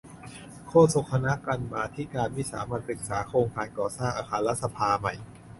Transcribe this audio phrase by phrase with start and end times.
[0.67, 5.13] โฆษกคณะกรรมาธิการวิสามัญ ศึกษาโครงการก่อสร้างอาคารรัฐสภาใหม่